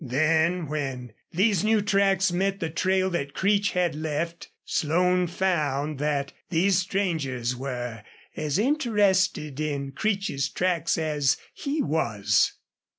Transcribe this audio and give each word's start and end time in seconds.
Then 0.03 0.65
when 0.67 1.13
these 1.31 1.63
new 1.63 1.79
tracks 1.79 2.31
met 2.31 2.59
the 2.59 2.71
trail 2.71 3.11
that 3.11 3.35
Creech 3.35 3.73
had 3.73 3.93
left 3.93 4.49
Slone 4.65 5.27
found 5.27 5.99
that 5.99 6.33
these 6.49 6.79
strangers 6.79 7.55
were 7.55 8.01
as 8.35 8.57
interested 8.57 9.59
in 9.59 9.91
Creech's 9.91 10.49
tracks 10.49 10.97
as 10.97 11.37
he 11.53 11.83
was. 11.83 12.53